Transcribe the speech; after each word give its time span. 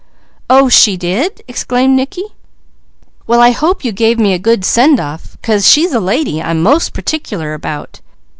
"Oh 0.49 0.67
she 0.67 0.97
did?" 0.97 1.43
exclaimed 1.47 1.95
Mickey. 1.95 2.23
"Well 3.27 3.39
I 3.39 3.51
hope 3.51 3.85
you 3.85 3.91
gave 3.91 4.17
me 4.17 4.33
a 4.33 4.39
good 4.39 4.65
send 4.65 4.99
off, 4.99 5.37
'cause 5.43 5.69
she's 5.69 5.93
a 5.93 5.99
lady 5.99 6.41
I'm 6.41 6.63
most 6.63 6.93
particular 6.93 7.53
about. 7.53 8.01